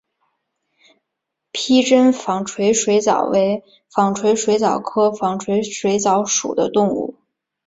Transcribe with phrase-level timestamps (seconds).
[1.51, 7.13] 披针纺锤水蚤为纺锤水蚤科纺锤水蚤属的动物。